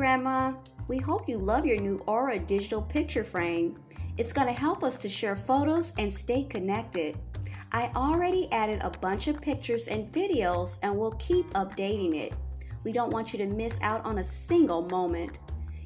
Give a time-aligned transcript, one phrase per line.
[0.00, 0.54] Grandma.
[0.88, 3.78] We hope you love your new Aura digital picture frame.
[4.16, 7.18] It's going to help us to share photos and stay connected.
[7.70, 12.32] I already added a bunch of pictures and videos and will keep updating it.
[12.82, 15.36] We don't want you to miss out on a single moment.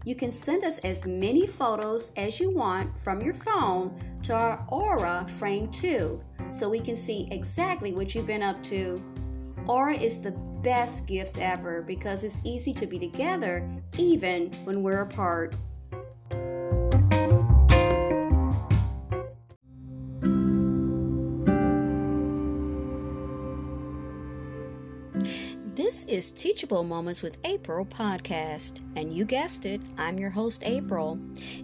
[0.05, 4.65] You can send us as many photos as you want from your phone to our
[4.69, 6.23] Aura Frame 2
[6.53, 9.03] so we can see exactly what you've been up to.
[9.67, 10.31] Aura is the
[10.65, 13.69] best gift ever because it's easy to be together
[13.99, 15.55] even when we're apart.
[25.75, 31.19] This is Teachable Moments with April podcast, and you guessed it, I'm your host, April.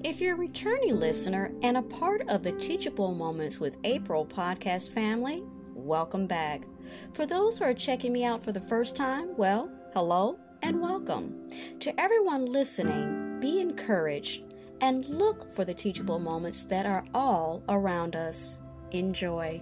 [0.05, 4.91] If you're a returning listener and a part of the Teachable Moments with April podcast
[4.91, 5.43] family,
[5.91, 6.63] welcome back.
[7.13, 11.45] For those who are checking me out for the first time, well, hello and welcome.
[11.81, 14.45] To everyone listening, be encouraged
[14.81, 18.61] and look for the teachable moments that are all around us.
[18.93, 19.61] Enjoy.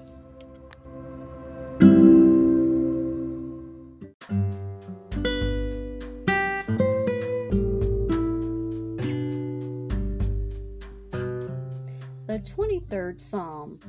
[12.26, 13.80] The 23rd Psalm.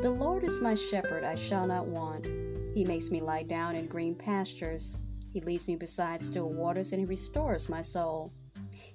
[0.00, 2.26] The Lord is my shepherd, I shall not want.
[2.74, 4.96] He makes me lie down in green pastures.
[5.32, 8.32] He leads me beside still waters, and he restores my soul.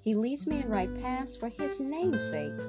[0.02, 2.60] He leads me in right paths for his name's sake.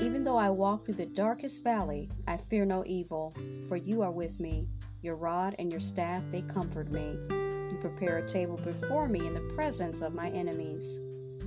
[0.00, 3.34] Even though I walk through the darkest valley, I fear no evil,
[3.68, 4.68] for you are with me.
[5.02, 7.18] Your rod and your staff, they comfort me.
[7.30, 10.98] You prepare a table before me in the presence of my enemies.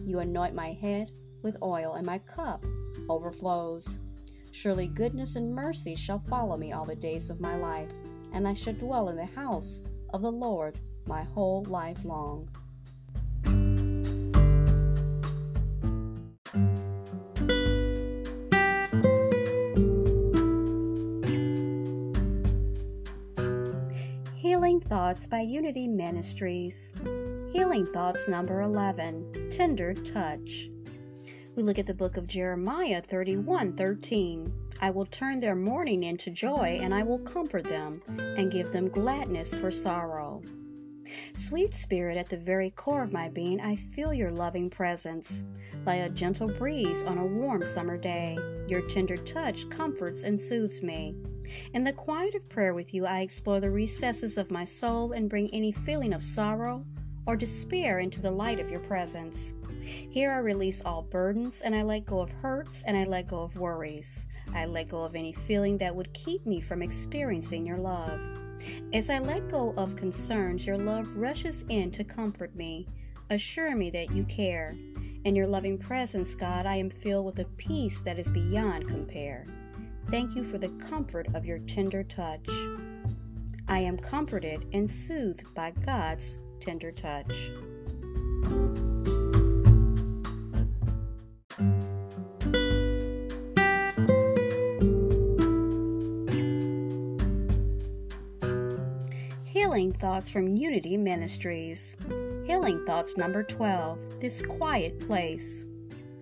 [0.03, 2.63] You anoint my head with oil, and my cup
[3.09, 3.99] overflows.
[4.51, 7.89] Surely goodness and mercy shall follow me all the days of my life,
[8.33, 9.81] and I shall dwell in the house
[10.13, 12.49] of the Lord my whole life long.
[24.35, 26.93] Healing Thoughts by Unity Ministries.
[27.51, 30.69] Healing Thoughts number 11 Tender Touch.
[31.53, 34.53] We look at the book of Jeremiah 31 13.
[34.79, 38.87] I will turn their mourning into joy, and I will comfort them and give them
[38.87, 40.41] gladness for sorrow.
[41.35, 45.43] Sweet Spirit, at the very core of my being, I feel your loving presence.
[45.85, 48.37] Like a gentle breeze on a warm summer day,
[48.69, 51.17] your tender touch comforts and soothes me.
[51.73, 55.29] In the quiet of prayer with you, I explore the recesses of my soul and
[55.29, 56.85] bring any feeling of sorrow
[57.25, 59.53] or despair into the light of your presence.
[59.81, 63.41] Here I release all burdens and I let go of hurts and I let go
[63.41, 64.25] of worries.
[64.53, 68.19] I let go of any feeling that would keep me from experiencing your love.
[68.93, 72.87] As I let go of concerns, your love rushes in to comfort me,
[73.29, 74.73] assure me that you care.
[75.23, 79.45] In your loving presence, God, I am filled with a peace that is beyond compare.
[80.09, 82.49] Thank you for the comfort of your tender touch.
[83.67, 87.51] I am comforted and soothed by God's tender touch.
[100.01, 101.95] Thoughts from Unity Ministries.
[102.43, 104.19] Healing Thoughts number 12.
[104.19, 105.63] This quiet place.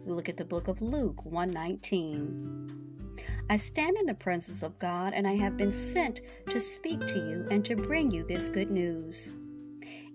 [0.05, 3.15] We look at the book of Luke 119.
[3.49, 6.19] I stand in the presence of God and I have been sent
[6.49, 9.31] to speak to you and to bring you this good news.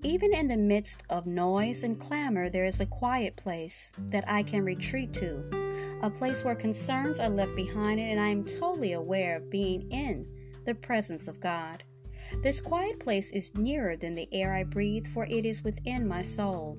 [0.03, 4.43] Even in the midst of noise and clamor, there is a quiet place that I
[4.43, 9.37] can retreat to, a place where concerns are left behind and I am totally aware
[9.37, 10.27] of being in
[10.67, 11.83] the presence of God.
[12.43, 16.23] This quiet place is nearer than the air I breathe, for it is within my
[16.23, 16.79] soul.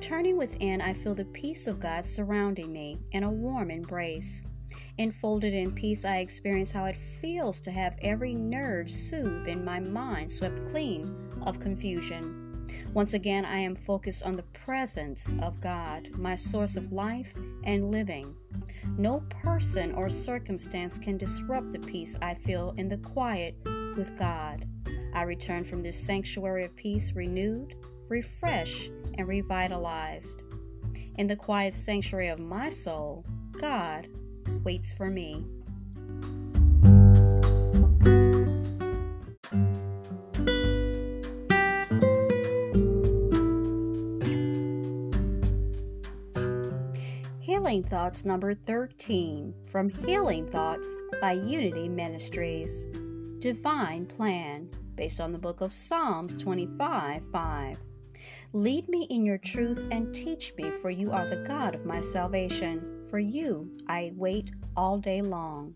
[0.00, 4.42] Turning within, I feel the peace of God surrounding me in a warm embrace.
[4.98, 9.80] Enfolded in peace, I experience how it feels to have every nerve soothed and my
[9.80, 12.68] mind swept clean of confusion.
[12.92, 17.90] Once again, I am focused on the presence of God, my source of life and
[17.90, 18.34] living.
[18.96, 23.56] No person or circumstance can disrupt the peace I feel in the quiet
[23.96, 24.66] with God.
[25.14, 27.76] I return from this sanctuary of peace renewed,
[28.08, 30.42] refreshed, and revitalized.
[31.16, 33.24] In the quiet sanctuary of my soul,
[33.58, 34.08] God
[34.64, 35.46] waits for me.
[47.40, 52.84] Healing Thoughts number 13 from Healing Thoughts by Unity Ministries.
[53.38, 57.78] Divine Plan, based on the book of Psalms 25 5.
[58.52, 62.00] Lead me in your truth and teach me, for you are the God of my
[62.00, 63.04] salvation.
[63.10, 65.74] For you I wait all day long.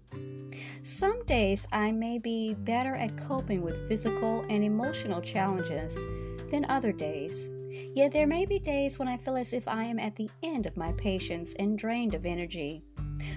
[0.82, 5.96] Some days I may be better at coping with physical and emotional challenges
[6.50, 7.50] than other days.
[7.94, 10.66] Yet there may be days when I feel as if I am at the end
[10.66, 12.82] of my patience and drained of energy.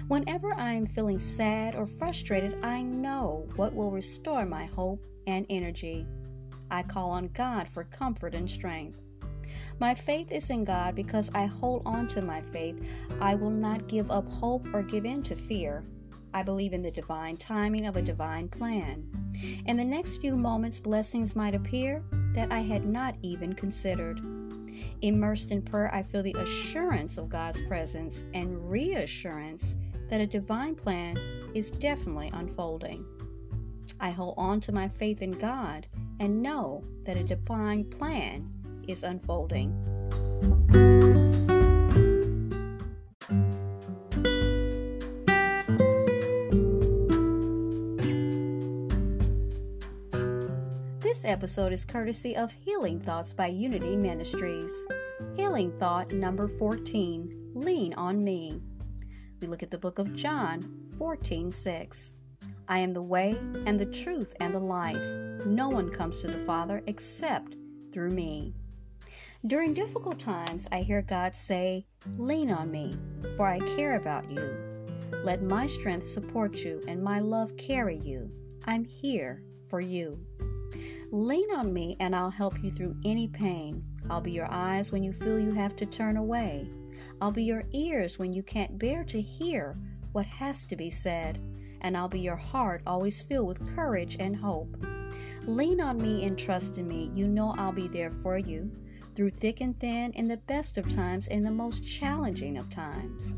[0.08, 5.46] Whenever I am feeling sad or frustrated, I know what will restore my hope and
[5.48, 6.06] energy.
[6.70, 8.98] I call on God for comfort and strength.
[9.78, 12.80] My faith is in God because I hold on to my faith.
[13.20, 15.82] I will not give up hope or give in to fear.
[16.34, 19.06] I believe in the divine timing of a divine plan.
[19.66, 22.02] In the next few moments, blessings might appear
[22.34, 24.20] that I had not even considered.
[25.02, 29.74] Immersed in prayer, I feel the assurance of God's presence and reassurance
[30.08, 31.18] that a divine plan
[31.54, 33.04] is definitely unfolding.
[33.98, 35.88] I hold on to my faith in God
[36.20, 38.48] and know that a divine plan
[38.86, 39.72] is unfolding.
[51.22, 54.74] This episode is courtesy of Healing Thoughts by Unity Ministries.
[55.36, 58.60] Healing Thought number 14 Lean on Me.
[59.40, 62.10] We look at the book of John 14 6.
[62.66, 63.36] I am the way
[63.66, 65.46] and the truth and the life.
[65.46, 67.54] No one comes to the Father except
[67.92, 68.52] through me.
[69.46, 71.86] During difficult times, I hear God say,
[72.18, 72.96] Lean on me,
[73.36, 74.56] for I care about you.
[75.22, 78.28] Let my strength support you and my love carry you.
[78.66, 80.18] I'm here for you.
[81.14, 83.84] Lean on me and I'll help you through any pain.
[84.08, 86.70] I'll be your eyes when you feel you have to turn away.
[87.20, 89.76] I'll be your ears when you can't bear to hear
[90.12, 91.38] what has to be said.
[91.82, 94.74] And I'll be your heart always filled with courage and hope.
[95.44, 97.10] Lean on me and trust in me.
[97.14, 98.70] You know I'll be there for you
[99.14, 103.36] through thick and thin, in the best of times and the most challenging of times.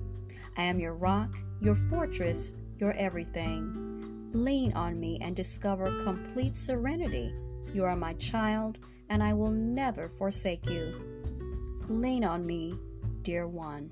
[0.57, 4.31] I am your rock, your fortress, your everything.
[4.33, 7.35] Lean on me and discover complete serenity
[7.75, 8.79] you are my child,
[9.09, 10.95] and I will never forsake you.
[11.89, 12.79] Lean on me,
[13.23, 13.91] dear one.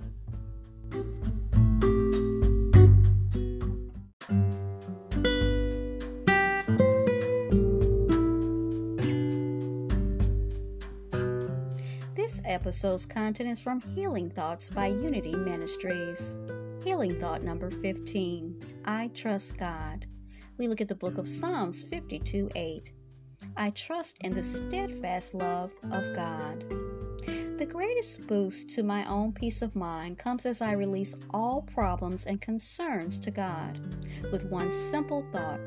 [12.15, 16.37] This episode's content is from Healing Thoughts by Unity Ministries.
[16.85, 20.07] Healing Thought number 15 I Trust God.
[20.57, 22.93] We look at the book of Psalms 52 8.
[23.57, 26.65] I trust in the steadfast love of God.
[27.59, 32.25] The greatest boost to my own peace of mind comes as I release all problems
[32.25, 33.79] and concerns to God
[34.33, 35.61] with one simple thought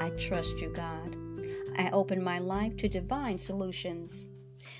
[0.00, 1.16] I trust you, God.
[1.78, 4.28] I open my life to divine solutions.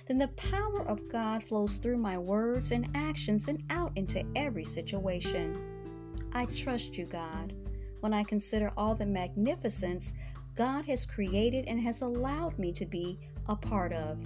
[0.07, 4.65] Then the power of God flows through my words and actions and out into every
[4.65, 5.57] situation.
[6.33, 7.55] I trust you, God,
[8.01, 10.13] when I consider all the magnificence
[10.57, 14.19] God has created and has allowed me to be a part of.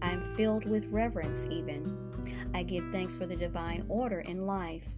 [0.00, 2.14] I am filled with reverence, even.
[2.54, 4.88] I give thanks for the divine order in life.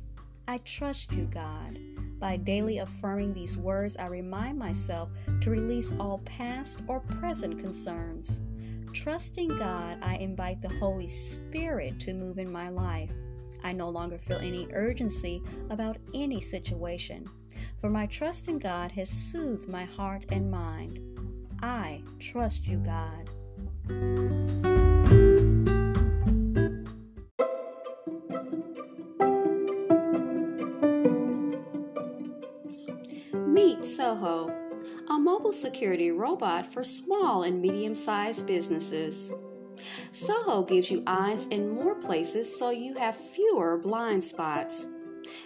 [0.46, 1.80] I trust you, God.
[2.20, 5.10] By daily affirming these words, I remind myself
[5.40, 8.40] to release all past or present concerns.
[8.92, 13.10] Trusting God, I invite the Holy Spirit to move in my life.
[13.64, 17.28] I no longer feel any urgency about any situation
[17.80, 21.00] for my trust in God has soothed my heart and mind.
[21.62, 23.30] I trust you, God.
[33.46, 34.48] Meet Soho,
[35.08, 39.32] a mobile security robot for small and medium sized businesses.
[40.10, 44.86] Soho gives you eyes in more places so you have fewer blind spots.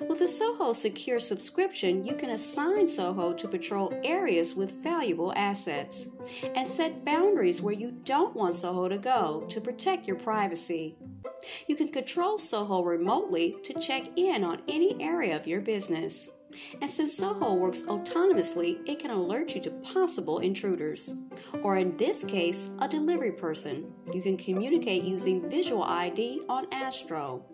[0.09, 6.09] With a Soho Secure subscription, you can assign Soho to patrol areas with valuable assets
[6.55, 10.97] and set boundaries where you don't want Soho to go to protect your privacy.
[11.67, 16.31] You can control Soho remotely to check in on any area of your business.
[16.81, 21.15] And since Soho works autonomously, it can alert you to possible intruders.
[21.63, 23.93] Or in this case, a delivery person.
[24.13, 27.45] You can communicate using Visual ID on Astro.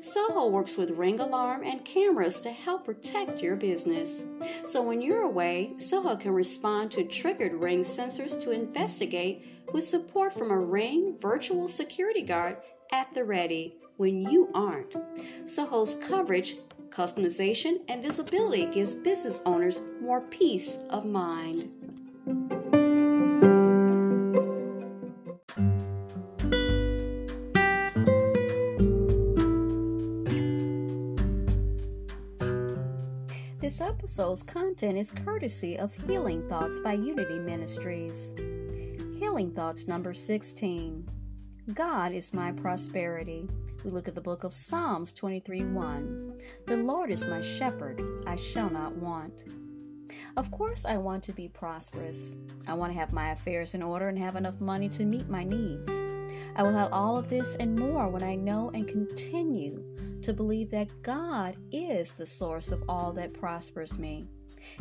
[0.00, 4.24] Soho works with Ring Alarm and cameras to help protect your business.
[4.64, 10.32] So when you're away, Soho can respond to triggered Ring sensors to investigate with support
[10.32, 12.56] from a Ring virtual security guard
[12.92, 14.96] at the ready when you aren't.
[15.44, 16.56] Soho's coverage,
[16.88, 22.59] customization, and visibility gives business owners more peace of mind.
[33.70, 38.32] This episode's content is courtesy of Healing Thoughts by Unity Ministries.
[39.16, 41.08] Healing Thoughts number 16.
[41.72, 43.48] God is my prosperity.
[43.84, 46.38] We look at the book of Psalms 23 1.
[46.66, 49.34] The Lord is my shepherd, I shall not want.
[50.36, 52.34] Of course, I want to be prosperous.
[52.66, 55.44] I want to have my affairs in order and have enough money to meet my
[55.44, 55.88] needs.
[56.60, 59.82] I will have all of this and more when I know and continue
[60.20, 64.28] to believe that God is the source of all that prospers me.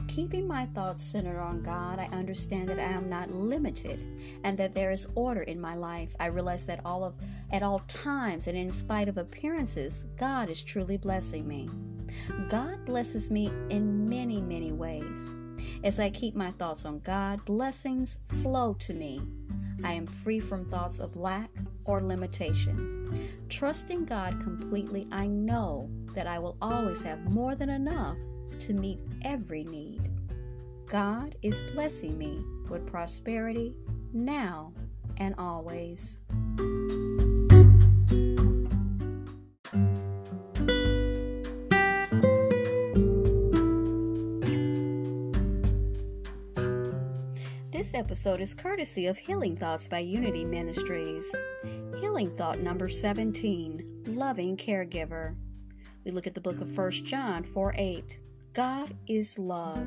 [0.09, 3.98] Keeping my thoughts centered on God, I understand that I am not limited
[4.43, 6.17] and that there is order in my life.
[6.19, 7.15] I realize that all of
[7.53, 11.69] at all times and in spite of appearances, God is truly blessing me.
[12.50, 15.33] God blesses me in many, many ways.
[15.86, 19.21] As I keep my thoughts on God, blessings flow to me.
[19.83, 21.50] I am free from thoughts of lack
[21.86, 23.29] or limitation.
[23.50, 28.17] Trusting God completely, I know that I will always have more than enough
[28.59, 30.09] to meet every need.
[30.88, 33.75] God is blessing me with prosperity
[34.13, 34.74] now
[35.17, 36.19] and always.
[48.00, 51.36] Episode is courtesy of Healing Thoughts by Unity Ministries.
[52.00, 55.36] Healing Thought number 17 Loving Caregiver.
[56.06, 58.20] We look at the book of 1 John 4 8.
[58.53, 59.86] God is love.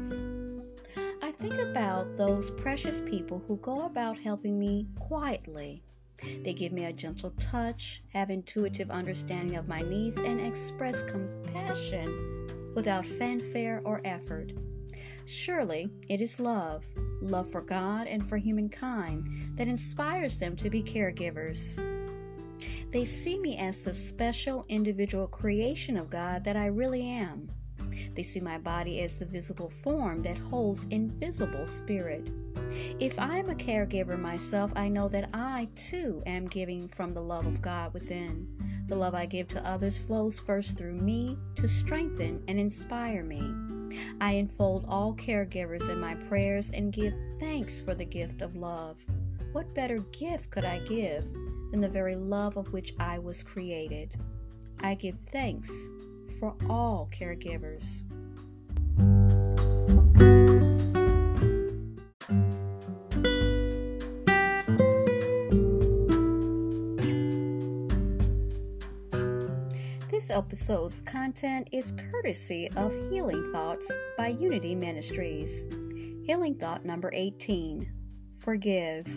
[1.23, 5.83] I think about those precious people who go about helping me quietly.
[6.45, 12.73] They give me a gentle touch, have intuitive understanding of my needs, and express compassion
[12.75, 14.53] without fanfare or effort.
[15.25, 16.85] Surely it is love,
[17.21, 21.79] love for God and for humankind, that inspires them to be caregivers.
[22.93, 27.51] They see me as the special individual creation of God that I really am.
[28.15, 32.29] They see my body as the visible form that holds invisible spirit.
[33.01, 37.23] If I am a caregiver myself, I know that I too am giving from the
[37.23, 38.47] love of God within.
[38.89, 43.43] The love I give to others flows first through me to strengthen and inspire me.
[44.21, 48.97] I enfold all caregivers in my prayers and give thanks for the gift of love.
[49.53, 51.25] What better gift could I give
[51.71, 54.15] than the very love of which I was created?
[54.81, 55.71] I give thanks
[56.39, 58.03] for all caregivers.
[70.23, 75.65] This episode's content is courtesy of Healing Thoughts by Unity Ministries.
[76.25, 77.91] Healing Thought number 18
[78.39, 79.09] Forgive.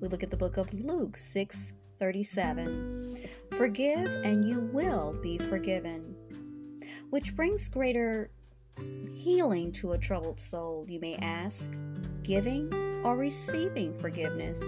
[0.00, 3.16] We look at the book of Luke 6 37.
[3.52, 6.16] Forgive and you will be forgiven.
[7.10, 8.32] Which brings greater
[9.14, 11.72] healing to a troubled soul, you may ask
[12.24, 12.74] giving
[13.04, 14.60] or receiving forgiveness?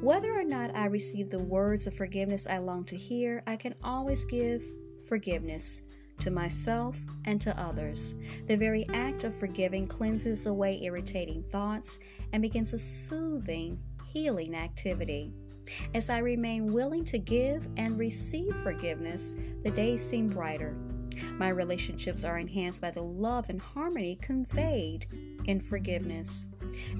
[0.00, 3.76] Whether or not I receive the words of forgiveness I long to hear, I can
[3.84, 4.64] always give
[5.10, 5.82] forgiveness
[6.20, 8.14] to myself and to others.
[8.46, 11.98] The very act of forgiving cleanses away irritating thoughts
[12.32, 13.76] and begins a soothing,
[14.12, 15.32] healing activity.
[15.94, 20.76] As I remain willing to give and receive forgiveness, the days seem brighter.
[21.32, 25.06] My relationships are enhanced by the love and harmony conveyed
[25.46, 26.46] in forgiveness.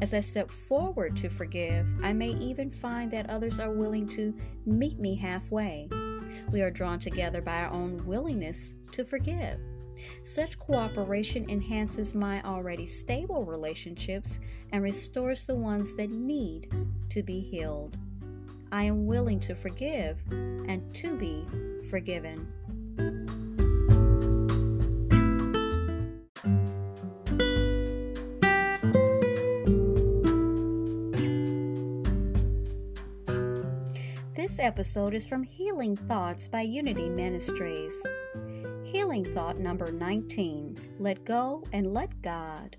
[0.02, 4.34] As I step forward to forgive, I may even find that others are willing to
[4.66, 5.88] meet me halfway.
[6.52, 9.60] We are drawn together by our own willingness to forgive.
[10.24, 14.40] Such cooperation enhances my already stable relationships
[14.72, 16.72] and restores the ones that need
[17.10, 17.96] to be healed.
[18.72, 21.46] I am willing to forgive and to be
[21.88, 22.46] forgiven.
[34.60, 37.94] Episode is from Healing Thoughts by Unity Ministries.
[38.84, 42.76] Healing Thought number 19 Let Go and Let God.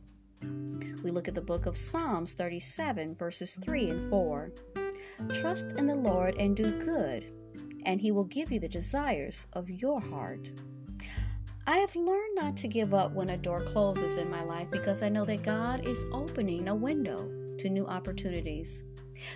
[1.03, 4.51] We look at the book of Psalms 37, verses 3 and 4.
[5.33, 7.33] Trust in the Lord and do good,
[7.83, 10.51] and He will give you the desires of your heart.
[11.65, 15.01] I have learned not to give up when a door closes in my life because
[15.01, 18.83] I know that God is opening a window to new opportunities.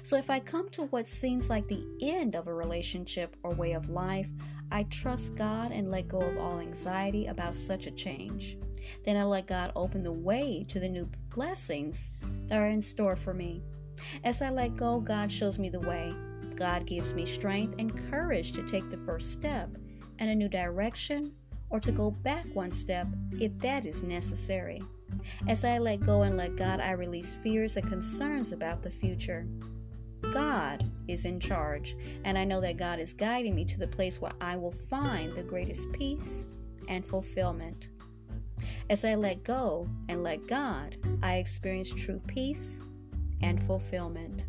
[0.03, 3.73] So if I come to what seems like the end of a relationship or way
[3.73, 4.29] of life,
[4.71, 8.57] I trust God and let go of all anxiety about such a change.
[9.03, 12.11] Then I let God open the way to the new blessings
[12.47, 13.61] that are in store for me.
[14.23, 16.13] As I let go, God shows me the way.
[16.55, 19.69] God gives me strength and courage to take the first step
[20.19, 21.33] in a new direction
[21.69, 23.07] or to go back one step
[23.39, 24.81] if that is necessary.
[25.47, 29.45] As I let go and let God, I release fears and concerns about the future.
[30.35, 34.19] God is in charge, and I know that God is guiding me to the place
[34.19, 36.47] where I will find the greatest peace
[36.89, 37.87] and fulfillment.
[38.89, 42.81] As I let go and let God, I experience true peace
[43.41, 44.45] and fulfillment.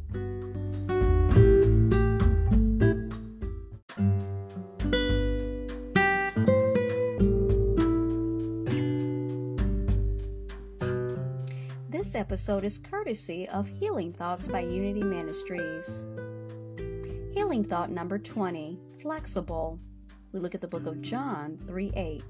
[12.16, 16.02] Episode is courtesy of Healing Thoughts by Unity Ministries.
[17.34, 19.78] Healing thought number 20 Flexible.
[20.32, 22.24] We look at the book of John 3 8.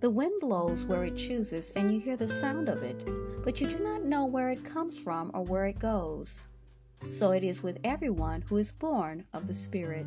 [0.00, 3.08] The wind blows where it chooses, and you hear the sound of it,
[3.42, 6.46] but you do not know where it comes from or where it goes.
[7.10, 10.06] So it is with everyone who is born of the Spirit.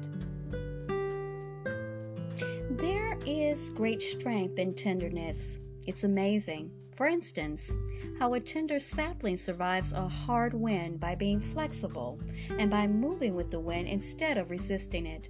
[2.77, 5.57] There is great strength in tenderness.
[5.87, 6.69] It's amazing.
[6.97, 7.71] For instance,
[8.17, 12.19] how a tender sapling survives a hard wind by being flexible
[12.57, 15.29] and by moving with the wind instead of resisting it.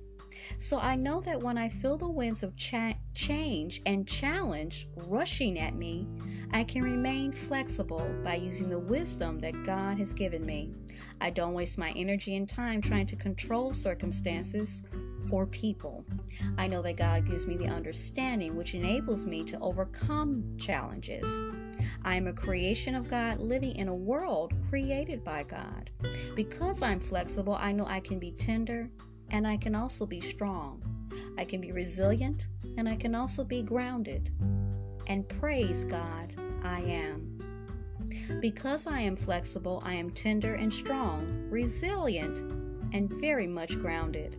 [0.59, 5.59] So I know that when I feel the winds of cha- change and challenge rushing
[5.59, 6.07] at me,
[6.53, 10.74] I can remain flexible by using the wisdom that God has given me.
[11.19, 14.86] I don't waste my energy and time trying to control circumstances
[15.31, 16.05] or people.
[16.57, 21.25] I know that God gives me the understanding which enables me to overcome challenges.
[22.03, 25.89] I am a creation of God living in a world created by God.
[26.36, 28.89] Because I'm flexible, I know I can be tender
[29.29, 30.84] and I can also be strong.
[31.38, 34.31] I can be resilient and I can also be grounded.
[35.07, 37.34] And praise God, I am.
[38.41, 42.39] Because I am flexible, I am tender and strong, resilient,
[42.93, 44.38] and very much grounded.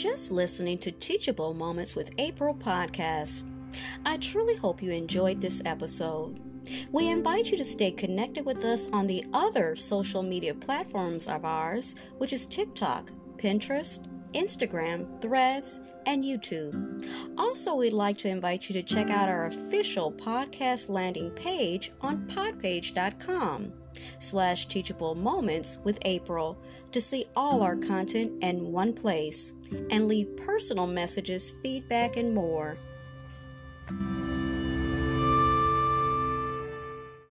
[0.00, 3.44] Just listening to Teachable Moments with April podcast.
[4.06, 6.40] I truly hope you enjoyed this episode.
[6.90, 11.44] We invite you to stay connected with us on the other social media platforms of
[11.44, 17.06] ours, which is TikTok, Pinterest, Instagram, Threads, and YouTube.
[17.36, 22.26] Also, we'd like to invite you to check out our official podcast landing page on
[22.26, 23.74] podpage.com
[24.18, 26.58] slash teachable moments with April
[26.92, 29.52] to see all our content in one place
[29.90, 32.76] and leave personal messages, feedback, and more.